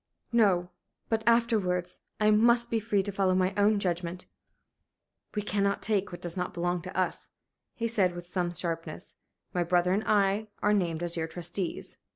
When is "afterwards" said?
1.27-1.99